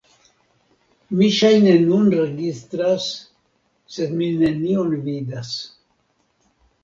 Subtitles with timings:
[1.17, 3.05] Mi ŝajne nun registras
[3.97, 5.53] sed mi nenion vidas